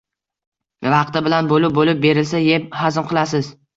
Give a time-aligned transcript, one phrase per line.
[0.93, 3.53] Vaqti bilan, bo‘lib-bo‘lib berilsa, yeb, hazm qilasiz.